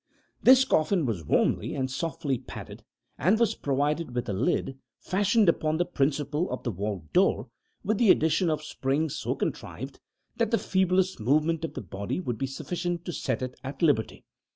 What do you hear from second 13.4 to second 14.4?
it at liberty.